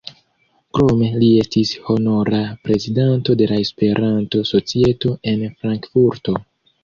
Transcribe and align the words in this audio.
Krome 0.77 1.09
li 1.23 1.27
estis 1.41 1.73
honora 1.89 2.39
prezidanto 2.69 3.35
de 3.41 3.47
la 3.53 3.59
Esperanto-Societo 3.65 5.11
en 5.33 5.47
Frankfurto. 5.61 6.35